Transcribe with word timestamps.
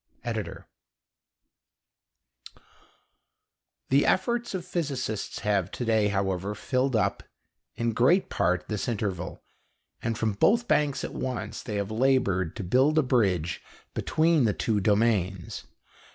ED.] 0.23 0.65
The 3.89 4.03
efforts 4.07 4.55
of 4.55 4.65
physicists 4.65 5.41
have 5.41 5.69
to 5.69 5.85
day, 5.85 6.07
however, 6.07 6.55
filled 6.55 6.95
up, 6.95 7.21
in 7.75 7.93
great 7.93 8.27
part, 8.27 8.67
this 8.67 8.87
interval, 8.87 9.43
and 10.01 10.17
from 10.17 10.31
both 10.33 10.67
banks 10.67 11.03
at 11.03 11.13
once 11.13 11.61
they 11.61 11.75
have 11.75 11.91
laboured 11.91 12.55
to 12.55 12.63
build 12.63 12.97
a 12.97 13.03
bridge 13.03 13.61
between 13.93 14.45
the 14.45 14.53
two 14.55 14.79
domains. 14.79 15.65